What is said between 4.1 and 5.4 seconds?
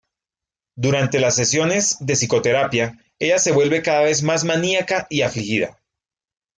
más maníaca y